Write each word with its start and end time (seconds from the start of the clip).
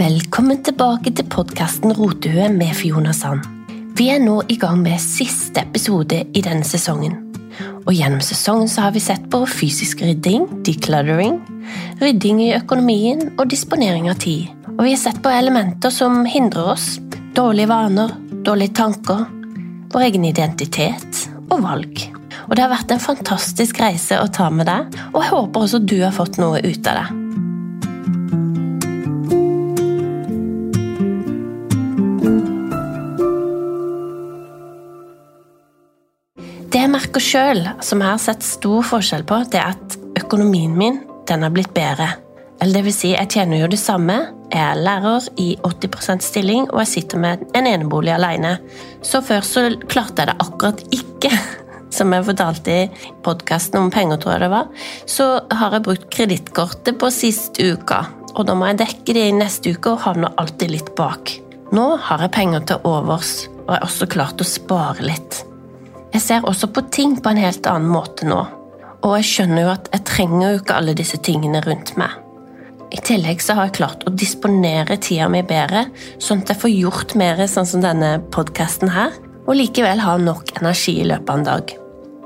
Velkommen 0.00 0.62
tilbake 0.64 1.10
til 1.12 1.26
podkasten 1.28 1.92
Rotehue 1.92 2.46
med 2.54 2.70
Fiona 2.72 3.10
Sand. 3.12 3.42
Vi 3.98 4.06
er 4.08 4.22
nå 4.22 4.38
i 4.48 4.56
gang 4.56 4.78
med 4.80 4.96
siste 5.02 5.60
episode 5.60 6.22
i 6.24 6.40
denne 6.40 6.64
sesongen. 6.64 7.18
Og 7.82 7.90
Gjennom 7.92 8.22
sesongen 8.24 8.70
så 8.72 8.86
har 8.86 8.94
vi 8.94 9.02
sett 9.04 9.26
på 9.28 9.42
fysisk 9.44 10.00
rydding, 10.00 10.46
decluttering, 10.64 11.36
rydding 12.00 12.40
i 12.46 12.48
økonomien 12.56 13.26
og 13.34 13.52
disponering 13.52 14.08
av 14.08 14.16
tid. 14.24 14.48
Og 14.78 14.86
vi 14.86 14.94
har 14.94 15.02
sett 15.04 15.20
på 15.20 15.36
elementer 15.36 15.92
som 15.92 16.22
hindrer 16.24 16.72
oss, 16.78 16.94
dårlige 17.36 17.68
vaner, 17.68 18.16
dårlige 18.40 18.78
tanker, 18.80 19.26
vår 19.92 20.08
egen 20.08 20.24
identitet 20.32 21.26
og 21.50 21.58
valg. 21.68 22.06
Og 22.48 22.56
Det 22.56 22.64
har 22.64 22.72
vært 22.72 22.96
en 22.96 23.08
fantastisk 23.10 23.84
reise 23.84 24.16
å 24.16 24.32
ta 24.32 24.48
med 24.48 24.70
deg, 24.72 25.02
og 25.12 25.26
jeg 25.26 25.34
håper 25.36 25.66
også 25.66 25.84
du 25.84 25.98
har 26.00 26.16
fått 26.16 26.40
noe 26.40 26.64
ut 26.64 26.88
av 26.88 27.02
det. 27.02 27.19
Det 36.70 36.78
jeg 36.78 36.90
merker 36.92 37.22
sjøl, 37.22 37.64
som 37.82 37.98
jeg 37.98 38.12
har 38.12 38.20
sett 38.22 38.44
stor 38.46 38.84
forskjell 38.86 39.24
på, 39.26 39.40
det 39.50 39.58
er 39.58 39.72
at 39.72 39.94
økonomien 40.20 40.70
min 40.78 41.00
den 41.26 41.42
har 41.42 41.50
blitt 41.50 41.72
bedre. 41.74 42.12
Eller 42.62 42.78
det 42.78 42.82
vil 42.86 42.94
si, 42.94 43.10
jeg 43.10 43.30
tjener 43.32 43.64
jo 43.64 43.70
det 43.72 43.80
samme. 43.82 44.20
Jeg 44.52 44.60
er 44.62 44.78
lærer 44.78 45.26
i 45.42 45.48
80% 45.66 46.22
stilling, 46.22 46.68
og 46.70 46.84
jeg 46.84 46.90
sitter 46.92 47.22
med 47.24 47.42
en 47.58 47.66
enebolig 47.66 48.14
alene. 48.14 48.54
Så 49.02 49.18
før 49.26 49.42
så 49.46 49.64
klarte 49.90 50.22
jeg 50.22 50.30
det 50.30 50.38
akkurat 50.46 50.84
ikke. 50.94 51.32
Som 51.96 52.14
jeg 52.14 52.28
fortalte 52.28 52.78
i 52.84 52.86
podkasten 53.26 53.80
om 53.82 53.90
penger, 53.90 54.22
tror 54.22 54.36
jeg 54.36 54.44
det 54.44 54.52
var, 54.54 54.70
så 55.10 55.28
har 55.50 55.74
jeg 55.74 55.86
brukt 55.88 56.08
kredittkortet 56.14 57.02
på 57.02 57.10
sist 57.10 57.58
uka. 57.58 58.04
Og 58.36 58.46
da 58.46 58.54
må 58.54 58.70
jeg 58.70 58.84
dekke 58.84 59.18
det 59.18 59.26
i 59.26 59.34
neste 59.34 59.74
uke 59.74 59.96
og 59.96 60.04
havner 60.06 60.38
alltid 60.38 60.70
litt 60.78 60.94
bak. 60.94 61.34
Nå 61.74 61.92
har 62.06 62.22
jeg 62.22 62.36
penger 62.38 62.62
til 62.70 62.86
overs, 62.86 63.48
og 63.64 63.74
jeg 63.74 63.80
har 63.80 63.88
også 63.90 64.12
klart 64.14 64.44
å 64.44 64.52
spare 64.54 65.10
litt. 65.10 65.46
Jeg 66.10 66.22
ser 66.24 66.46
også 66.48 66.70
på 66.74 66.82
ting 66.90 67.18
på 67.22 67.30
en 67.30 67.38
helt 67.38 67.66
annen 67.70 67.90
måte 67.92 68.26
nå. 68.26 68.40
Og 69.00 69.14
jeg 69.20 69.28
skjønner 69.28 69.62
jo 69.62 69.70
at 69.72 69.88
jeg 69.94 70.06
trenger 70.08 70.44
jo 70.48 70.60
ikke 70.60 70.76
alle 70.76 70.96
disse 70.98 71.20
tingene 71.24 71.62
rundt 71.64 71.94
meg. 72.00 72.16
I 72.90 72.98
tillegg 73.06 73.42
så 73.42 73.54
har 73.54 73.68
jeg 73.68 73.78
klart 73.78 74.02
å 74.06 74.12
disponere 74.18 74.98
tida 74.98 75.28
mi 75.30 75.44
bedre, 75.46 75.86
sånn 76.18 76.42
at 76.42 76.50
jeg 76.50 76.62
får 76.64 76.74
gjort 76.74 77.14
mer 77.20 77.44
sånn 77.46 77.68
som 77.70 77.84
denne 77.84 78.16
podkasten 78.34 78.90
her, 78.90 79.14
og 79.46 79.54
likevel 79.56 80.02
ha 80.02 80.16
nok 80.18 80.56
energi 80.58 80.98
i 80.98 81.06
løpet 81.06 81.30
av 81.30 81.38
en 81.38 81.46
dag. 81.46 81.79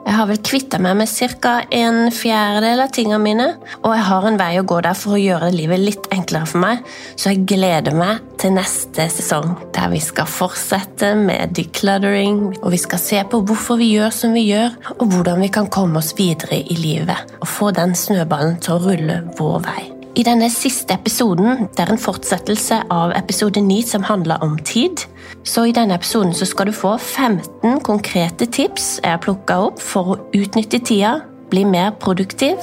Jeg 0.04 0.18
har 0.18 0.26
vel 0.28 0.40
kvitta 0.44 0.78
meg 0.84 0.98
med 0.98 1.08
ca. 1.40 1.54
en 1.72 2.10
fjerdedel 2.12 2.82
av 2.84 2.90
tingene 2.92 3.20
mine, 3.22 3.46
og 3.80 3.94
jeg 3.96 4.04
har 4.04 4.26
en 4.28 4.36
vei 4.36 4.50
å 4.60 4.66
gå 4.68 4.80
der 4.84 4.98
for 5.00 5.16
å 5.16 5.20
gjøre 5.20 5.48
livet 5.54 5.80
litt 5.80 6.08
enklere 6.12 6.48
for 6.50 6.60
meg, 6.60 6.82
så 7.16 7.32
jeg 7.32 7.46
gleder 7.48 7.96
meg 7.96 8.20
til 8.40 8.52
neste 8.52 9.08
sesong, 9.08 9.54
der 9.72 9.88
vi 9.94 10.02
skal 10.04 10.28
fortsette 10.28 11.14
med 11.16 11.56
decluttering, 11.56 12.42
og 12.60 12.68
vi 12.74 12.82
skal 12.84 13.00
se 13.00 13.22
på 13.24 13.40
hvorfor 13.48 13.80
vi 13.80 13.94
gjør 13.94 14.12
som 14.12 14.36
vi 14.36 14.44
gjør, 14.50 14.76
og 14.98 15.08
hvordan 15.08 15.40
vi 15.46 15.50
kan 15.56 15.72
komme 15.72 16.02
oss 16.02 16.12
videre 16.18 16.60
i 16.60 16.76
livet 16.76 17.34
og 17.40 17.48
få 17.48 17.72
den 17.72 17.96
snøballen 17.96 18.60
til 18.60 18.76
å 18.76 18.82
rulle 18.84 19.22
vår 19.40 19.58
vei. 19.64 19.82
I 20.14 20.22
denne 20.22 20.46
siste 20.52 20.94
episoden, 20.94 21.64
det 21.74 21.80
er 21.82 21.90
en 21.90 21.98
fortsettelse 21.98 22.84
av 22.92 23.16
episode 23.16 23.64
9 23.64 23.80
som 23.88 24.04
handler 24.06 24.44
om 24.46 24.60
tid, 24.62 25.08
så 25.44 25.66
i 25.68 25.74
denne 25.76 25.96
episoden 25.98 26.32
skal 26.34 26.70
du 26.70 26.74
få 26.74 26.96
15 26.96 27.80
konkrete 27.84 28.48
tips 28.48 28.98
jeg 29.02 29.12
har 29.12 29.22
plukka 29.22 29.58
opp 29.66 29.80
for 29.82 30.14
å 30.14 30.18
utnytte 30.36 30.80
tida, 30.80 31.18
bli 31.52 31.66
mer 31.68 31.92
produktiv 32.00 32.60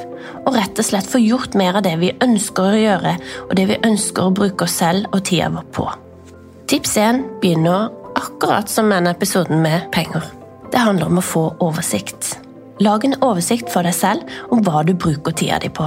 og 0.48 0.56
rett 0.58 0.80
og 0.82 0.88
slett 0.88 1.10
få 1.10 1.22
gjort 1.22 1.56
mer 1.58 1.78
av 1.78 1.86
det 1.86 1.94
vi 2.02 2.12
ønsker 2.26 2.74
å 2.74 2.82
gjøre, 2.82 3.16
og 3.48 3.54
det 3.58 3.68
vi 3.70 3.80
ønsker 3.86 4.28
å 4.28 4.34
bruke 4.36 4.66
oss 4.66 4.80
selv 4.82 5.10
og 5.14 5.22
tida 5.30 5.52
vår 5.54 5.68
på. 5.78 5.88
Tips 6.72 6.98
1 6.98 7.24
begynner 7.44 7.92
akkurat 8.18 8.70
som 8.70 8.90
denne 8.90 9.14
episoden 9.14 9.62
med 9.62 9.90
penger. 9.94 10.26
Det 10.72 10.82
handler 10.82 11.12
om 11.12 11.22
å 11.22 11.26
få 11.26 11.46
oversikt. 11.62 12.38
Lag 12.82 13.06
en 13.06 13.18
oversikt 13.22 13.70
for 13.70 13.86
deg 13.86 13.94
selv 13.94 14.26
om 14.50 14.64
hva 14.66 14.82
du 14.88 14.96
bruker 14.98 15.36
tida 15.38 15.62
di 15.62 15.70
på. 15.70 15.86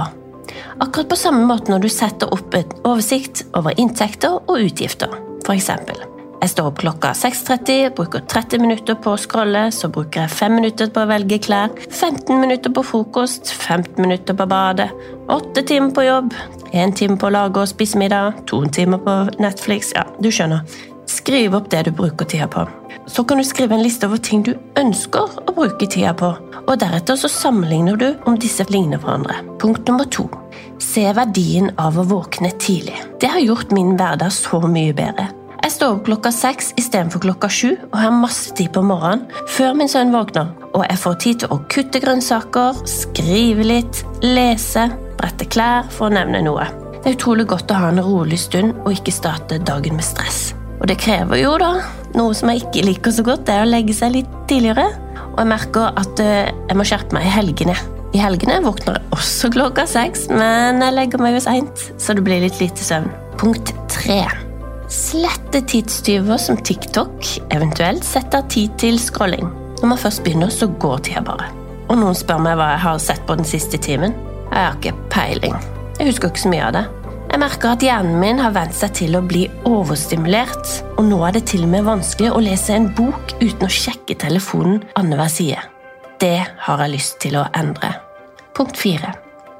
Akkurat 0.79 1.11
på 1.11 1.19
samme 1.19 1.43
måte 1.49 1.73
når 1.73 1.83
du 1.83 1.91
setter 1.91 2.31
opp 2.31 2.55
en 2.55 2.75
oversikt 2.85 3.43
over 3.57 3.75
inntekter 3.81 4.39
og 4.39 4.59
utgifter. 4.61 5.11
Eksempel. 5.51 6.14
Jeg 6.41 6.51
står 6.51 6.67
opp 6.69 6.79
klokka 6.81 7.11
6.30, 7.17 7.93
bruker 7.97 8.23
30 8.29 8.61
minutter 8.61 8.97
på 9.01 9.13
å 9.15 9.19
scrolle, 9.19 9.63
så 9.73 9.89
bruker 9.93 10.25
jeg 10.25 10.33
5 10.35 10.55
minutter 10.59 10.89
på 10.93 11.01
å 11.01 11.09
velge 11.09 11.39
klær, 11.41 11.71
15 11.89 12.41
minutter 12.41 12.73
på 12.75 12.83
frokost, 12.85 13.49
15 13.53 14.01
minutter 14.03 14.37
på 14.37 14.47
badet, 14.51 14.91
8 15.31 15.63
timer 15.65 15.95
på 15.95 16.05
jobb, 16.05 16.35
1 16.73 16.97
time 16.99 17.17
på 17.17 17.29
å 17.29 17.33
lage 17.33 17.63
og 17.63 17.71
spise 17.71 17.97
middag, 17.97 18.43
2 18.51 18.65
timer 18.75 19.01
på 19.05 19.15
Netflix 19.41 19.93
Ja, 19.95 20.03
du 20.19 20.29
skjønner. 20.29 20.67
Skriv 21.09 21.53
opp 21.55 21.69
det 21.69 21.83
du 21.85 21.91
bruker 21.93 22.25
tida 22.25 22.47
på. 22.51 22.65
Så 23.07 23.23
kan 23.23 23.37
du 23.37 23.45
skrive 23.45 23.77
en 23.77 23.83
liste 23.83 24.07
over 24.09 24.17
ting 24.17 24.41
du 24.45 24.55
ønsker 24.77 25.37
å 25.45 25.53
bruke 25.53 25.87
tida 25.87 26.13
på, 26.17 26.31
og 26.65 26.79
deretter 26.81 27.17
så 27.17 27.29
sammenligner 27.29 27.97
du 28.01 28.07
om 28.25 28.37
disse 28.41 28.65
ligner 28.73 29.01
hverandre. 29.01 29.37
Punkt 29.61 29.87
nummer 29.87 30.09
to. 30.09 30.27
Se 30.81 31.05
verdien 31.15 31.71
av 31.81 31.97
å 32.01 32.05
våkne 32.09 32.51
tidlig. 32.59 32.97
Det 33.21 33.31
har 33.31 33.41
gjort 33.45 33.73
min 33.73 33.95
hverdag 33.97 34.33
så 34.33 34.61
mye 34.65 34.93
bedre. 34.97 35.29
Står 35.75 35.97
opp 35.97 36.05
klokka 36.07 36.29
seks 36.31 36.69
istedenfor 36.79 37.19
klokka 37.25 37.49
sju 37.51 37.73
og 37.89 37.95
har 37.99 38.13
masse 38.15 38.53
tid 38.55 38.69
på 38.71 38.79
morgenen 38.85 39.25
før 39.51 39.73
min 39.75 39.89
sønn 39.91 40.13
våkner. 40.13 40.53
Og 40.71 40.85
jeg 40.85 41.01
får 41.01 41.17
tid 41.19 41.41
til 41.41 41.51
å 41.51 41.57
kutte 41.73 41.99
grønnsaker, 41.99 42.79
skrive 42.87 43.65
litt, 43.65 43.99
lese, 44.23 44.85
brette 45.19 45.47
klær, 45.51 45.89
for 45.91 46.07
å 46.07 46.15
nevne 46.15 46.45
noe. 46.45 46.69
Det 47.01 47.11
er 47.11 47.17
utrolig 47.17 47.47
godt 47.51 47.73
å 47.75 47.81
ha 47.81 47.89
en 47.91 47.99
rolig 48.05 48.39
stund 48.39 48.71
og 48.85 48.93
ikke 48.93 49.17
starte 49.17 49.59
dagen 49.67 49.99
med 49.99 50.07
stress. 50.07 50.53
Og 50.79 50.87
det 50.87 50.95
krever 51.03 51.43
jo, 51.43 51.57
da, 51.59 51.73
noe 52.15 52.31
som 52.39 52.53
jeg 52.53 52.63
ikke 52.63 52.87
liker 52.93 53.17
så 53.17 53.27
godt, 53.27 53.43
det 53.49 53.57
er 53.57 53.67
å 53.67 53.73
legge 53.73 53.97
seg 53.99 54.15
litt 54.15 54.39
tidligere. 54.47 54.87
Og 55.33 55.43
jeg 55.43 55.51
merker 55.51 55.91
at 55.91 56.23
eh, 56.23 56.55
jeg 56.69 56.79
må 56.79 56.87
skjerpe 56.87 57.19
meg 57.19 57.27
i 57.27 57.35
helgene. 57.35 57.75
I 58.15 58.23
helgene 58.23 58.61
våkner 58.63 59.01
jeg 59.01 59.11
også 59.19 59.51
klokka 59.51 59.89
seks, 59.91 60.29
men 60.31 60.79
jeg 60.79 60.95
legger 60.95 61.19
meg 61.19 61.35
jo 61.35 61.45
seint, 61.49 61.87
så 61.99 62.15
det 62.15 62.23
blir 62.23 62.47
litt 62.47 62.63
lite 62.63 62.87
søvn. 62.93 63.11
Punkt 63.35 63.75
tre. 63.91 64.23
Slette 64.91 65.61
tidstyver 65.65 66.37
som 66.37 66.57
TikTok, 66.57 67.25
eventuelt 67.49 68.05
sette 68.05 68.37
av 68.37 68.49
tid 68.53 68.75
til 68.77 68.99
scrolling. 69.01 69.47
Når 69.81 69.89
man 69.89 69.97
først 69.97 70.21
begynner, 70.23 70.51
så 70.53 70.67
går 70.69 71.01
tida 71.07 71.23
bare. 71.25 71.47
Og 71.89 71.97
noen 71.97 72.17
spør 72.17 72.43
meg 72.45 72.59
hva 72.59 72.67
jeg 72.75 72.83
har 72.83 73.01
sett 73.01 73.25
på 73.25 73.37
den 73.39 73.49
siste 73.49 73.79
timen. 73.81 74.13
Jeg 74.51 74.61
har 74.61 74.77
ikke 74.77 74.93
peiling. 75.09 75.57
Jeg 75.97 76.11
husker 76.11 76.29
ikke 76.29 76.45
så 76.45 76.53
mye 76.53 76.69
av 76.69 76.77
det. 76.77 76.85
Jeg 77.31 77.41
merker 77.41 77.73
at 77.73 77.83
hjernen 77.83 78.21
min 78.21 78.39
har 78.39 78.53
vent 78.55 78.77
seg 78.77 78.93
til 79.01 79.17
å 79.17 79.25
bli 79.25 79.47
overstimulert, 79.67 80.77
og 80.95 81.03
nå 81.09 81.17
er 81.27 81.35
det 81.35 81.47
til 81.49 81.65
og 81.65 81.73
med 81.73 81.89
vanskelig 81.89 82.31
å 82.31 82.45
lese 82.45 82.77
en 82.77 82.91
bok 82.95 83.33
uten 83.41 83.65
å 83.65 83.73
sjekke 83.81 84.15
telefonen 84.21 84.83
annenhver 84.93 85.33
side. 85.33 85.65
Det 86.21 86.37
har 86.45 86.85
jeg 86.85 86.93
lyst 86.93 87.17
til 87.25 87.41
å 87.41 87.47
endre. 87.57 87.95
Punkt 88.55 88.77
4. 88.79 89.15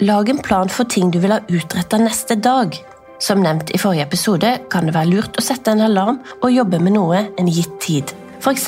Lag 0.05 0.29
en 0.29 0.39
plan 0.45 0.69
for 0.69 0.87
ting 0.87 1.09
du 1.11 1.17
vil 1.23 1.33
ha 1.33 1.41
utretta 1.49 1.97
neste 1.99 2.37
dag. 2.37 2.77
Som 3.19 3.43
nevnt 3.43 3.71
i 3.71 3.79
forrige 3.79 4.05
episode 4.09 4.51
kan 4.71 4.87
det 4.87 4.95
være 4.95 5.11
lurt 5.13 5.37
å 5.39 5.43
sette 5.43 5.71
en 5.71 5.85
alarm 5.85 6.19
og 6.41 6.51
jobbe 6.51 6.81
med 6.83 6.97
noe 6.97 7.21
en 7.39 7.51
gitt 7.51 7.77
tid. 7.83 8.11
F.eks. 8.41 8.67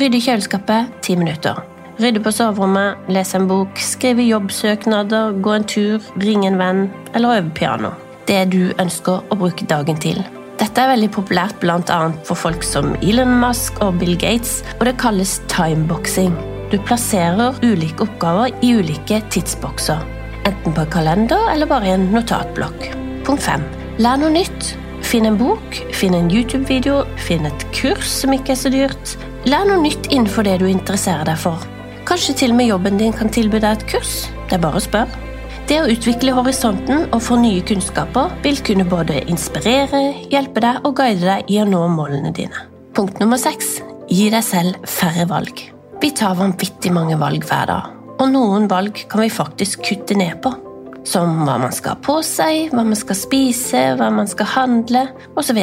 rydde 0.00 0.20
kjøleskapet 0.22 1.02
ti 1.04 1.16
minutter. 1.18 1.60
Rydde 2.00 2.22
på 2.24 2.32
soverommet, 2.32 3.02
lese 3.12 3.36
en 3.38 3.48
bok, 3.50 3.76
skrive 3.78 4.24
jobbsøknader, 4.24 5.36
gå 5.44 5.52
en 5.54 5.66
tur, 5.68 6.06
ringe 6.22 6.48
en 6.48 6.56
venn 6.58 6.86
eller 7.12 7.42
øve 7.42 7.52
piano. 7.54 7.92
Det 8.26 8.46
du 8.54 8.72
ønsker 8.80 9.20
å 9.28 9.38
bruke 9.38 9.66
dagen 9.68 10.00
til. 10.00 10.22
Dette 10.62 10.78
er 10.78 10.92
veldig 10.92 11.10
populært 11.12 11.58
bl.a. 11.60 12.00
for 12.24 12.38
folk 12.38 12.64
som 12.64 12.94
Elon 13.02 13.34
Musk 13.42 13.80
og 13.84 13.98
Bill 14.00 14.16
Gates, 14.16 14.60
og 14.78 14.86
det 14.88 14.96
kalles 15.02 15.36
timeboxing. 15.52 16.32
Du 16.72 16.78
plasserer 16.80 17.58
ulike 17.60 18.06
oppgaver 18.06 18.54
i 18.64 18.72
ulike 18.78 19.20
tidsbokser. 19.34 20.00
Enten 20.48 20.72
på 20.74 20.86
en 20.86 20.90
kalender 20.96 21.52
eller 21.52 21.68
bare 21.70 21.90
i 21.90 21.94
en 21.98 22.08
notatblokk. 22.14 22.88
Punkt 23.26 23.44
5. 23.44 23.81
Lær 24.02 24.16
noe 24.18 24.32
nytt. 24.34 24.72
Finn 25.06 25.28
en 25.28 25.36
bok, 25.38 25.76
finn 25.94 26.14
en 26.16 26.30
YouTube-video, 26.32 27.02
finn 27.22 27.44
et 27.46 27.64
kurs 27.76 28.08
som 28.10 28.32
ikke 28.34 28.54
er 28.54 28.58
så 28.58 28.70
dyrt. 28.72 29.12
Lær 29.46 29.66
noe 29.68 29.78
nytt 29.82 30.08
innenfor 30.08 30.46
det 30.48 30.56
du 30.58 30.64
interesserer 30.66 31.28
deg 31.28 31.38
for. 31.38 31.62
Kanskje 32.08 32.34
til 32.40 32.54
og 32.54 32.58
med 32.58 32.70
jobben 32.70 32.98
din 32.98 33.14
kan 33.14 33.30
tilby 33.30 33.60
deg 33.62 33.76
et 33.76 33.84
kurs. 33.92 34.14
Det 34.48 34.56
er 34.56 34.64
bare 34.64 34.80
å 34.80 34.82
spørre. 34.82 35.20
Det 35.70 35.78
å 35.78 35.86
utvikle 35.92 36.34
horisonten 36.34 37.04
og 37.12 37.22
få 37.22 37.38
nye 37.44 37.62
kunnskaper 37.68 38.34
vil 38.42 38.58
kunne 38.66 38.88
både 38.90 39.20
inspirere, 39.30 40.02
hjelpe 40.32 40.64
deg 40.64 40.82
og 40.82 40.96
guide 40.98 41.22
deg 41.22 41.54
i 41.54 41.60
å 41.62 41.68
nå 41.68 41.84
målene 41.94 42.34
dine. 42.34 42.66
Punkt 42.96 43.22
nummer 43.22 43.38
seks. 43.38 43.76
Gi 44.10 44.32
deg 44.34 44.42
selv 44.42 44.82
færre 44.90 45.28
valg. 45.30 45.62
Vi 46.02 46.10
tar 46.10 46.34
vanvittig 46.40 46.90
mange 46.90 47.20
valg 47.22 47.46
hver 47.46 47.70
dag, 47.70 47.94
og 48.18 48.34
noen 48.34 48.66
valg 48.72 49.04
kan 49.06 49.22
vi 49.22 49.30
faktisk 49.30 49.86
kutte 49.92 50.18
ned 50.18 50.42
på. 50.42 50.56
Som 51.04 51.42
hva 51.46 51.56
man 51.58 51.74
skal 51.74 51.96
ha 51.96 52.02
på 52.04 52.20
seg, 52.26 52.70
hva 52.70 52.84
man 52.86 52.98
skal 52.98 53.18
spise, 53.18 53.82
hva 53.98 54.10
man 54.14 54.30
skal 54.30 54.48
handle 54.54 55.06
osv. 55.38 55.58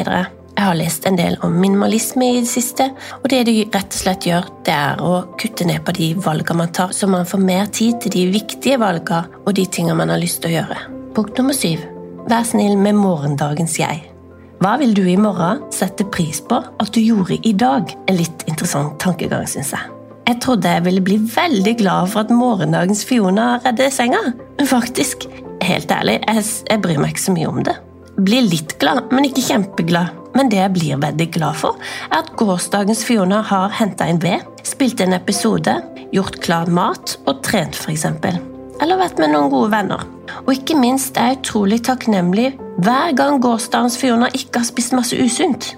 Jeg 0.60 0.66
har 0.66 0.76
lest 0.76 1.06
en 1.08 1.16
del 1.16 1.38
om 1.46 1.54
minimalisme 1.56 2.26
i 2.26 2.40
det 2.42 2.50
siste, 2.50 2.90
og 3.22 3.28
det 3.32 3.44
du 3.48 3.52
rett 3.72 3.94
og 3.94 3.96
slett 3.96 4.26
gjør, 4.28 4.50
det 4.66 4.74
er 4.74 5.00
å 5.00 5.12
kutte 5.40 5.64
ned 5.64 5.84
på 5.86 5.94
de 5.96 6.10
valgene 6.20 6.60
man 6.60 6.74
tar, 6.76 6.92
så 6.92 7.08
man 7.08 7.28
får 7.28 7.40
mer 7.40 7.70
tid 7.72 8.00
til 8.02 8.12
de 8.16 8.26
viktige 8.34 8.80
valgene 8.82 9.40
og 9.46 9.54
de 9.56 9.64
tingene 9.64 9.96
man 10.02 10.12
har 10.12 10.20
lyst 10.20 10.42
til 10.42 10.52
å 10.52 10.56
gjøre. 10.58 10.82
Punkt 11.16 11.40
nummer 11.40 11.56
syv. 11.56 11.86
Vær 12.28 12.44
snill 12.46 12.76
med 12.78 12.98
morgendagens 12.98 13.78
jeg. 13.80 14.04
Hva 14.60 14.74
vil 14.82 14.92
du 14.92 15.06
i 15.08 15.16
morgen 15.16 15.62
sette 15.72 16.04
pris 16.12 16.42
på 16.44 16.58
at 16.60 16.92
du 16.92 17.00
gjorde 17.00 17.40
i 17.48 17.54
dag? 17.56 17.88
En 18.04 18.20
litt 18.20 18.44
interessant 18.50 18.98
tankegang, 19.00 19.48
syns 19.48 19.72
jeg. 19.72 19.99
Jeg 20.30 20.38
trodde 20.44 20.70
jeg 20.70 20.84
ville 20.84 21.02
bli 21.02 21.16
veldig 21.26 21.72
glad 21.80 22.10
for 22.12 22.22
at 22.22 22.28
morgendagens 22.30 23.00
Fiona 23.02 23.56
redder 23.64 23.88
senga. 23.90 24.20
Men 24.60 24.68
faktisk, 24.70 25.24
helt 25.66 25.90
ærlig, 25.90 26.20
jeg, 26.22 26.44
jeg 26.68 26.82
bryr 26.84 27.00
meg 27.02 27.16
ikke 27.16 27.24
så 27.24 27.34
mye 27.34 27.48
om 27.50 27.58
det. 27.66 27.74
Blir 28.20 28.46
litt 28.46 28.76
glad, 28.78 29.08
men 29.10 29.26
ikke 29.26 29.42
kjempeglad. 29.42 30.14
Men 30.38 30.52
det 30.52 30.60
jeg 30.60 30.74
blir 30.76 31.00
veldig 31.02 31.26
glad 31.34 31.58
for, 31.58 31.82
er 32.12 32.20
at 32.20 32.30
gårsdagens 32.38 33.02
Fiona 33.08 33.40
har 33.50 33.74
henta 33.80 34.06
inn 34.06 34.22
ved, 34.22 34.46
spilt 34.62 35.02
en 35.02 35.18
episode, 35.18 35.74
gjort 36.14 36.38
klar 36.46 36.70
mat 36.70 37.16
og 37.24 37.42
trent, 37.42 37.74
f.eks. 37.74 38.06
Eller 38.78 39.02
vært 39.02 39.18
med 39.18 39.34
noen 39.34 39.50
gode 39.50 39.74
venner. 39.74 40.06
Og 40.44 40.54
ikke 40.54 40.78
minst 40.78 41.18
er 41.18 41.32
jeg 41.32 41.42
utrolig 41.42 41.82
takknemlig 41.90 42.52
hver 42.78 43.18
gang 43.18 43.42
gårsdagens 43.42 43.98
Fiona 43.98 44.30
ikke 44.30 44.62
har 44.62 44.70
spist 44.70 44.94
masse 44.94 45.18
usunt. 45.18 45.72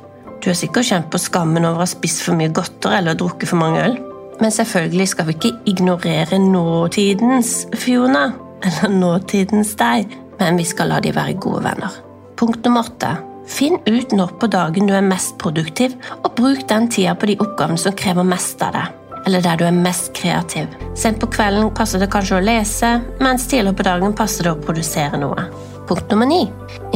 Du 0.44 0.52
har 0.52 0.60
sikkert 0.60 0.92
kjent 0.92 1.08
på 1.08 1.24
skammen 1.24 1.64
over 1.64 1.86
å 1.86 1.86
ha 1.86 1.92
spist 1.96 2.20
for 2.26 2.36
mye 2.36 2.52
godter 2.52 3.00
eller 3.00 3.16
drukket 3.16 3.48
for 3.48 3.64
mange 3.64 3.86
øl. 3.88 4.02
Men 4.40 4.54
selvfølgelig 4.54 5.08
skal 5.08 5.28
vi 5.28 5.36
ikke 5.36 5.52
ignorere 5.74 6.38
nåtidens 6.38 7.66
Fiona, 7.74 8.30
eller 8.62 8.94
nåtidens 8.94 9.74
deg, 9.78 10.16
men 10.40 10.58
vi 10.58 10.66
skal 10.66 10.90
la 10.92 11.02
de 11.02 11.12
være 11.14 11.36
gode 11.42 11.62
venner. 11.66 12.00
Punkt 12.38 12.64
nummer 12.64 12.88
åtte. 12.88 13.12
Finn 13.52 13.76
ut 13.90 14.14
når 14.14 14.36
på 14.40 14.48
dagen 14.50 14.88
du 14.88 14.94
er 14.94 15.04
mest 15.04 15.36
produktiv, 15.42 15.94
og 16.22 16.32
bruk 16.38 16.64
den 16.70 16.88
tida 16.90 17.14
på 17.18 17.28
de 17.30 17.38
oppgavene 17.42 17.78
som 17.78 17.94
krever 17.98 18.26
mest 18.26 18.62
av 18.64 18.76
deg 18.78 18.98
eller 19.26 19.42
der 19.42 19.58
du 19.58 19.64
er 19.66 19.74
mest 19.74 20.12
kreativ. 20.18 20.70
Sent 20.98 21.20
på 21.22 21.28
kvelden 21.30 21.70
passer 21.76 22.02
det 22.02 22.10
kanskje 22.12 22.38
å 22.38 22.44
lese, 22.44 22.96
mens 23.22 23.46
tidligere 23.50 23.78
på 23.78 23.86
dagen 23.86 24.16
passer 24.18 24.48
det 24.48 24.56
å 24.56 24.62
produsere 24.62 25.20
noe. 25.20 25.46
Punkt 25.88 26.10
nummer 26.10 26.28
ni. 26.30 26.42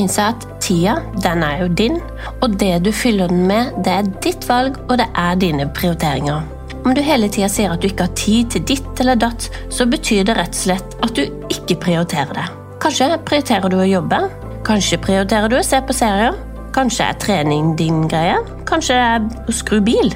Innse 0.00 0.28
at 0.32 0.46
tida, 0.62 0.98
den 1.22 1.44
er 1.46 1.64
jo 1.64 1.70
din, 1.82 2.00
og 2.40 2.58
det 2.60 2.74
du 2.86 2.92
fyller 2.94 3.30
den 3.32 3.46
med, 3.50 3.74
det 3.84 3.96
er 4.00 4.12
ditt 4.24 4.46
valg, 4.48 4.78
og 4.88 4.96
det 5.02 5.08
er 5.14 5.40
dine 5.42 5.70
prioriteringer. 5.74 6.55
Om 6.86 6.94
du 6.94 7.00
hele 7.02 7.26
tida 7.26 7.48
sier 7.50 7.72
at 7.74 7.82
du 7.82 7.88
ikke 7.88 8.04
har 8.06 8.12
tid 8.14 8.52
til 8.54 8.62
ditt 8.70 9.00
eller 9.02 9.18
datt, 9.18 9.48
så 9.74 9.88
betyr 9.90 10.22
det 10.28 10.36
rett 10.38 10.54
og 10.54 10.60
slett 10.60 10.92
at 11.02 11.16
du 11.18 11.24
ikke 11.50 11.80
prioriterer 11.82 12.30
det. 12.36 12.44
Kanskje 12.84 13.08
prioriterer 13.26 13.72
du 13.72 13.80
å 13.80 13.88
jobbe, 13.88 14.20
kanskje 14.68 15.00
prioriterer 15.02 15.50
du 15.50 15.56
å 15.58 15.64
se 15.66 15.80
på 15.82 15.96
serier, 15.96 16.38
kanskje 16.76 17.08
er 17.08 17.18
trening 17.18 17.72
din 17.80 18.04
greie, 18.06 18.36
kanskje 18.70 19.00
det 19.00 19.08
er 19.16 19.50
å 19.50 19.56
skru 19.58 19.80
bil. 19.82 20.14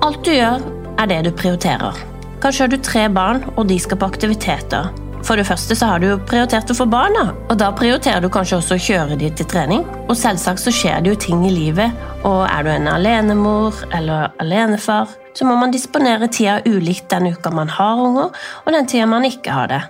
Alt 0.00 0.24
du 0.24 0.32
gjør, 0.32 0.64
er 0.96 1.12
det 1.12 1.20
du 1.26 1.30
prioriterer. 1.36 2.00
Kanskje 2.40 2.64
har 2.64 2.72
du 2.72 2.78
tre 2.80 3.04
barn, 3.12 3.44
og 3.60 3.68
de 3.68 3.76
skal 3.84 4.00
på 4.00 4.08
aktiviteter. 4.08 4.88
For 5.30 5.38
det 5.38 5.46
første 5.46 5.76
så 5.78 5.86
har 5.86 6.00
du 6.02 6.08
prioritert 6.26 6.72
å 6.72 6.74
få 6.74 6.88
barna, 6.90 7.28
og 7.46 7.52
da 7.60 7.68
prioriterer 7.78 8.24
du 8.24 8.26
kanskje 8.34 8.56
også 8.56 8.74
å 8.74 8.82
kjøre 8.82 9.18
de 9.20 9.28
til 9.38 9.46
trening. 9.46 9.84
Og 10.08 10.16
selvsagt 10.18 10.58
så 10.58 10.72
skjer 10.74 11.04
det 11.04 11.12
jo 11.12 11.20
ting 11.22 11.44
i 11.46 11.52
livet, 11.54 11.94
og 12.26 12.40
er 12.48 12.66
du 12.66 12.70
en 12.72 12.88
alenemor 12.90 13.78
eller 13.94 14.34
alenefar, 14.42 15.12
så 15.38 15.46
må 15.46 15.54
man 15.60 15.70
disponere 15.70 16.26
tida 16.34 16.56
ulikt 16.66 17.06
den 17.14 17.30
uka 17.30 17.54
man 17.54 17.70
har 17.70 18.02
unger, 18.02 18.34
og 18.64 18.74
den 18.74 18.90
tida 18.90 19.06
man 19.06 19.28
ikke 19.28 19.54
har 19.54 19.70
det. 19.70 19.80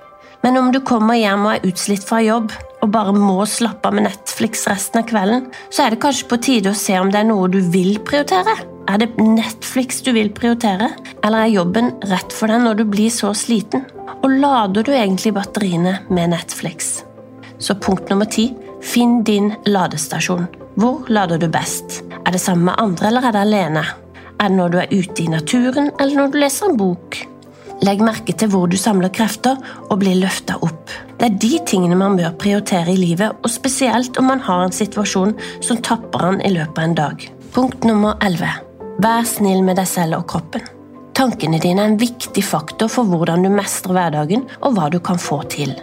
Men 0.44 0.60
om 0.60 0.68
du 0.76 0.82
kommer 0.84 1.16
hjem 1.16 1.48
og 1.48 1.54
er 1.54 1.72
utslitt 1.72 2.04
fra 2.04 2.20
jobb, 2.20 2.52
og 2.80 2.90
bare 2.94 3.12
må 3.14 3.44
slappe 3.48 3.88
av 3.88 3.96
med 3.96 4.06
Netflix 4.08 4.66
resten 4.70 5.02
av 5.02 5.08
kvelden, 5.10 5.46
så 5.68 5.84
er 5.84 5.94
det 5.94 6.00
kanskje 6.02 6.28
på 6.30 6.40
tide 6.42 6.72
å 6.72 6.78
se 6.78 6.96
om 7.00 7.12
det 7.12 7.20
er 7.22 7.28
noe 7.28 7.50
du 7.52 7.60
vil 7.72 7.98
prioritere. 8.06 8.56
Er 8.90 9.02
det 9.02 9.12
Netflix 9.20 10.00
du 10.02 10.10
vil 10.16 10.32
prioritere, 10.34 10.90
eller 11.22 11.44
er 11.44 11.54
jobben 11.54 11.92
rett 12.10 12.32
for 12.34 12.50
deg 12.50 12.64
når 12.64 12.80
du 12.80 12.84
blir 12.90 13.12
så 13.14 13.34
sliten? 13.36 13.84
Og 14.20 14.32
lader 14.40 14.84
du 14.86 14.92
egentlig 14.94 15.34
batteriene 15.36 16.00
med 16.10 16.32
Netflix? 16.34 17.00
Så 17.60 17.76
punkt 17.76 18.08
nummer 18.10 18.28
ti 18.28 18.50
finn 18.80 19.20
din 19.24 19.52
ladestasjon. 19.68 20.48
Hvor 20.80 21.08
lader 21.12 21.40
du 21.40 21.48
best? 21.52 22.00
Er 22.24 22.32
det 22.32 22.40
sammen 22.40 22.70
med 22.70 22.80
andre, 22.80 23.10
eller 23.10 23.28
er 23.28 23.36
det 23.36 23.44
alene? 23.44 23.84
Er 24.40 24.48
det 24.48 24.56
når 24.56 24.72
du 24.72 24.78
er 24.80 24.94
ute 24.94 25.24
i 25.24 25.28
naturen, 25.28 25.90
eller 26.00 26.22
når 26.22 26.32
du 26.32 26.40
leser 26.40 26.70
en 26.70 26.80
bok? 26.80 27.20
Legg 27.80 28.02
merke 28.04 28.34
til 28.36 28.50
hvor 28.52 28.68
du 28.68 28.76
samler 28.76 29.12
krefter 29.14 29.56
og 29.88 30.00
blir 30.02 30.18
løfta 30.20 30.58
opp. 30.60 30.92
Det 31.16 31.28
er 31.28 31.38
de 31.40 31.52
tingene 31.68 31.96
man 31.96 32.16
bør 32.18 32.34
prioritere 32.40 32.92
i 32.92 32.98
livet, 33.00 33.38
og 33.40 33.52
spesielt 33.52 34.18
om 34.20 34.28
man 34.28 34.42
har 34.44 34.66
en 34.66 34.74
situasjon 34.74 35.32
som 35.64 35.80
tapper 35.84 36.26
han 36.26 36.42
i 36.44 36.52
løpet 36.52 36.76
av 36.76 36.84
en 36.88 36.98
dag. 36.98 37.24
Punkt 37.56 37.86
nummer 37.88 38.20
11. 38.24 38.52
Vær 39.00 39.24
snill 39.28 39.64
med 39.64 39.80
deg 39.80 39.88
selv 39.88 40.20
og 40.20 40.28
kroppen. 40.32 40.66
Tankene 41.16 41.60
dine 41.60 41.84
er 41.84 41.90
en 41.90 42.00
viktig 42.00 42.44
faktor 42.44 42.88
for 42.92 43.08
hvordan 43.08 43.44
du 43.44 43.50
mestrer 43.52 43.96
hverdagen 43.96 44.46
og 44.60 44.76
hva 44.76 44.88
du 44.92 45.00
kan 45.04 45.20
få 45.20 45.42
til. 45.52 45.74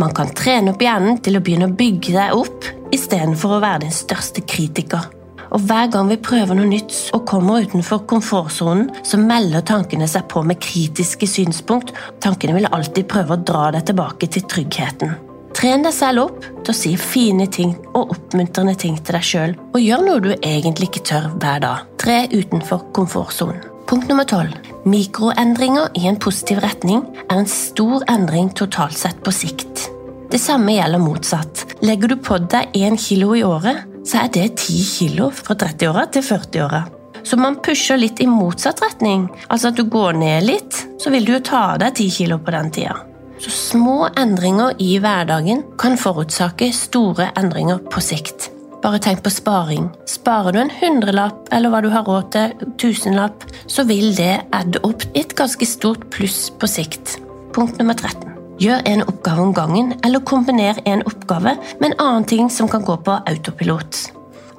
Man 0.00 0.12
kan 0.16 0.28
trene 0.36 0.74
opp 0.74 0.84
hjernen 0.84 1.20
til 1.24 1.38
å 1.38 1.44
begynne 1.44 1.70
å 1.70 1.76
bygge 1.76 2.12
deg 2.16 2.36
opp, 2.36 2.68
istedenfor 2.92 3.56
å 3.56 3.62
være 3.64 3.86
din 3.86 3.96
største 3.96 4.44
kritiker. 4.44 5.08
Og 5.52 5.62
hver 5.68 5.90
gang 5.92 6.10
vi 6.10 6.18
prøver 6.18 6.58
noe 6.58 6.68
nytt 6.70 6.96
og 7.16 7.26
kommer 7.28 7.66
utenfor 7.66 8.02
komfortsonen, 8.10 8.90
så 9.06 9.20
melder 9.20 9.64
tankene 9.66 10.08
seg 10.10 10.26
på 10.32 10.42
med 10.46 10.60
kritiske 10.62 11.28
synspunkt. 11.30 11.94
Tankene 12.24 12.56
vil 12.58 12.70
alltid 12.72 13.08
prøve 13.10 13.36
å 13.36 13.44
dra 13.52 13.70
deg 13.76 13.86
tilbake 13.90 14.30
til 14.32 14.46
tryggheten. 14.50 15.16
Tren 15.56 15.86
deg 15.86 15.94
selv 15.96 16.26
opp 16.26 16.42
til 16.66 16.72
å 16.72 16.76
si 16.76 16.90
fine 17.00 17.46
ting 17.48 17.70
og 17.94 18.12
oppmuntrende 18.12 18.74
ting 18.76 18.98
til 19.00 19.16
deg 19.16 19.24
sjøl, 19.24 19.54
og 19.72 19.80
gjør 19.80 20.04
noe 20.04 20.24
du 20.24 20.32
egentlig 20.34 20.90
ikke 20.90 21.06
tør 21.08 21.30
hver 21.40 21.62
dag. 21.64 21.86
Tre 22.02 22.18
utenfor 22.34 22.90
komfortsonen. 22.96 23.62
Punkt 23.86 24.10
nummer 24.10 24.26
tolv. 24.28 24.52
Mikroendringer 24.84 25.94
i 25.96 26.08
en 26.10 26.18
positiv 26.20 26.58
retning 26.64 27.04
er 27.28 27.38
en 27.38 27.48
stor 27.48 28.04
endring 28.10 28.50
totalt 28.58 28.98
sett 28.98 29.22
på 29.24 29.32
sikt. 29.32 29.86
Det 30.26 30.40
samme 30.42 30.74
gjelder 30.74 31.00
motsatt. 31.00 31.62
Legger 31.86 32.10
du 32.10 32.16
på 32.18 32.36
deg 32.50 32.74
én 32.76 32.98
kilo 33.00 33.30
i 33.38 33.44
året, 33.46 33.86
så 34.06 34.22
er 34.22 34.30
det 34.32 34.46
10 34.60 34.78
kilo 34.86 35.30
fra 35.34 35.56
30-åra 35.58 36.06
til 36.14 36.24
40-åra. 36.26 36.84
Så 37.26 37.38
man 37.40 37.58
pusher 37.62 37.98
litt 37.98 38.20
i 38.22 38.28
motsatt 38.30 38.80
retning. 38.84 39.26
Altså 39.50 39.72
at 39.72 39.78
du 39.78 39.86
går 39.90 40.14
ned 40.20 40.46
litt, 40.46 40.82
så 41.02 41.10
vil 41.10 41.26
du 41.26 41.34
jo 41.34 41.42
ta 41.42 41.62
av 41.72 41.80
deg 41.82 41.96
10 41.96 42.18
kilo 42.20 42.38
på 42.38 42.54
den 42.54 42.70
tida. 42.74 43.00
Så 43.42 43.52
små 43.52 44.06
endringer 44.16 44.78
i 44.80 44.94
hverdagen 45.02 45.64
kan 45.80 45.98
forutsake 46.00 46.70
store 46.72 47.32
endringer 47.36 47.82
på 47.92 48.00
sikt. 48.04 48.52
Bare 48.84 49.00
tenk 49.02 49.24
på 49.24 49.32
sparing. 49.32 49.90
Sparer 50.08 50.54
du 50.54 50.60
en 50.62 50.72
hundrelapp 50.78 51.50
eller 51.52 51.72
hva 51.72 51.82
du 51.82 51.90
har 51.90 52.06
råd 52.06 52.30
til, 52.36 52.54
tusenlapp, 52.80 53.44
så 53.66 53.84
vil 53.88 54.14
det 54.16 54.36
adde 54.54 54.82
opp 54.86 55.02
et 55.18 55.34
ganske 55.36 55.66
stort 55.68 56.06
pluss 56.14 56.46
på 56.54 56.70
sikt. 56.70 57.18
Punkt 57.56 57.80
nummer 57.82 57.98
13. 57.98 58.25
Gjør 58.56 58.86
en 58.88 59.02
oppgave 59.04 59.42
om 59.42 59.52
gangen, 59.52 59.92
eller 60.04 60.22
kombiner 60.24 60.78
en 60.88 61.02
oppgave 61.04 61.56
med 61.80 61.90
en 61.90 61.98
annen 62.00 62.24
ting 62.24 62.50
som 62.50 62.68
kan 62.72 62.84
gå 62.84 62.94
på 63.04 63.18
autopilot. 63.28 63.98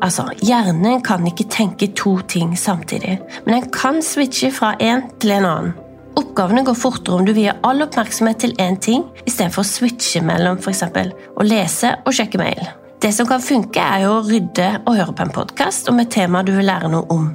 Altså, 0.06 0.28
Hjernen 0.46 1.02
kan 1.02 1.26
ikke 1.26 1.48
tenke 1.50 1.90
to 1.98 2.20
ting 2.30 2.54
samtidig, 2.58 3.16
men 3.46 3.56
den 3.56 3.70
kan 3.74 4.04
switche 4.06 4.52
fra 4.54 4.76
en 4.80 5.08
til 5.18 5.34
en 5.40 5.48
annen. 5.50 5.74
Oppgavene 6.18 6.64
går 6.66 6.78
fortere 6.78 7.18
om 7.18 7.26
du 7.26 7.34
vier 7.34 7.58
all 7.66 7.82
oppmerksomhet 7.86 8.42
til 8.42 8.54
én 8.62 8.78
ting, 8.82 9.06
istedenfor 9.26 9.66
å 9.66 9.70
switche 9.70 10.22
mellom 10.26 10.62
f.eks. 10.62 10.84
å 11.34 11.46
lese 11.46 11.94
og 12.06 12.14
sjekke 12.14 12.42
mail. 12.42 12.62
Det 13.02 13.12
som 13.14 13.30
kan 13.30 13.42
funke, 13.42 13.82
er 13.82 14.06
jo 14.06 14.16
å 14.18 14.26
rydde 14.26 14.70
og 14.84 14.98
høre 14.98 15.14
på 15.14 15.26
en 15.26 15.34
podkast 15.34 15.90
om 15.90 16.02
et 16.02 16.14
tema 16.14 16.44
du 16.46 16.54
vil 16.58 16.70
lære 16.70 16.90
noe 16.94 17.06
om. 17.14 17.30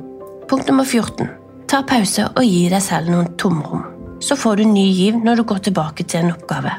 Punkt 0.50 0.71
nummer 0.71 0.87
14. 0.87 1.31
Ta 1.71 1.83
pause 1.87 2.28
og 2.35 2.47
gi 2.47 2.69
deg 2.71 2.83
selv 2.83 3.11
noen 3.11 3.35
tomrom 3.38 3.91
så 4.23 4.38
får 4.38 4.61
du 4.62 4.64
ny 4.71 4.87
giv 4.95 5.19
når 5.25 5.41
du 5.41 5.45
går 5.50 5.67
tilbake 5.69 6.07
til 6.07 6.23
en 6.23 6.35
oppgave. 6.37 6.73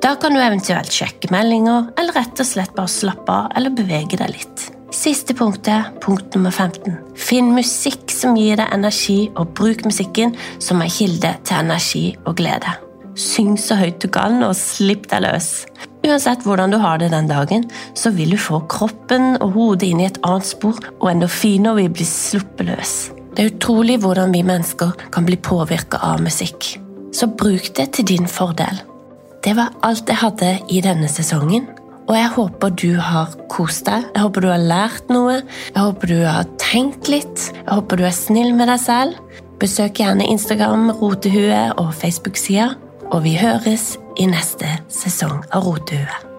Da 0.00 0.14
kan 0.16 0.32
du 0.34 0.40
eventuelt 0.40 0.92
sjekke 0.92 1.28
meldinger, 1.32 1.90
eller 2.00 2.16
rett 2.16 2.40
og 2.40 2.48
slett 2.48 2.76
bare 2.76 2.88
slappe 2.88 3.32
av 3.34 3.50
eller 3.56 3.74
bevege 3.76 4.16
deg 4.20 4.32
litt. 4.32 4.66
Siste 4.90 5.36
punktet, 5.38 6.00
punkt 6.02 6.34
nummer 6.34 6.50
15. 6.50 6.96
Finn 7.20 7.52
musikk 7.54 8.10
som 8.10 8.34
gir 8.38 8.58
deg 8.58 8.72
energi, 8.74 9.28
og 9.38 9.52
bruk 9.58 9.84
musikken 9.86 10.34
som 10.58 10.80
en 10.82 10.90
kilde 10.90 11.34
til 11.46 11.60
energi 11.60 12.04
og 12.24 12.40
glede. 12.40 12.74
Syng 13.20 13.54
så 13.60 13.76
høyt 13.78 14.00
du 14.02 14.08
kan, 14.10 14.40
og 14.42 14.56
slipp 14.58 15.06
deg 15.12 15.26
løs. 15.26 15.50
Uansett 16.06 16.42
hvordan 16.46 16.72
du 16.72 16.80
har 16.80 16.98
det 16.98 17.12
den 17.12 17.28
dagen, 17.30 17.68
så 17.94 18.10
vil 18.16 18.34
du 18.34 18.40
få 18.40 18.62
kroppen 18.72 19.36
og 19.38 19.54
hodet 19.58 19.92
inn 19.92 20.02
i 20.02 20.08
et 20.08 20.20
annet 20.24 20.48
spor, 20.48 20.80
og 20.98 21.10
endorfiner 21.12 21.76
vil 21.76 21.92
bli 21.92 22.08
sluppet 22.08 22.72
løs. 22.72 22.94
Det 23.40 23.46
er 23.46 23.54
utrolig 23.54 23.94
hvordan 24.02 24.34
vi 24.36 24.42
mennesker 24.44 24.90
kan 25.14 25.24
bli 25.24 25.38
påvirka 25.40 25.96
av 26.04 26.18
musikk. 26.20 26.74
Så 27.16 27.24
bruk 27.40 27.70
det 27.78 27.86
til 27.96 28.04
din 28.10 28.28
fordel. 28.28 28.82
Det 29.40 29.54
var 29.56 29.72
alt 29.80 30.12
jeg 30.12 30.20
hadde 30.20 30.50
i 30.68 30.82
denne 30.84 31.08
sesongen. 31.08 31.64
Og 32.10 32.12
jeg 32.18 32.28
håper 32.34 32.76
du 32.84 33.00
har 33.00 33.32
kost 33.48 33.88
deg, 33.88 34.04
jeg 34.12 34.26
håper 34.26 34.44
du 34.44 34.50
har 34.50 34.60
lært 34.60 35.08
noe, 35.08 35.40
jeg 35.72 35.80
håper 35.80 36.12
du 36.12 36.16
har 36.20 36.52
tenkt 36.60 37.08
litt, 37.08 37.48
jeg 37.62 37.72
håper 37.72 37.96
du 37.96 38.04
er 38.10 38.16
snill 38.20 38.52
med 38.60 38.68
deg 38.68 38.84
selv. 38.84 39.40
Besøk 39.56 40.04
gjerne 40.04 40.28
Instagram, 40.28 40.90
Rotehue 41.00 41.70
og 41.80 41.94
Facebook-sida, 41.96 42.74
og 43.08 43.22
vi 43.24 43.38
høres 43.40 43.94
i 44.20 44.28
neste 44.28 44.82
sesong 44.92 45.46
av 45.48 45.64
Rotehue. 45.64 46.29